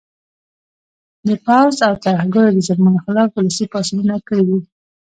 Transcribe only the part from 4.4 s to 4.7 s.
دي